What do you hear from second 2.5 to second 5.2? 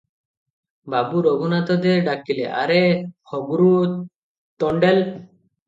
"ଆରେ ହଗ୍ରୁ ତଣ୍ଡେଲ!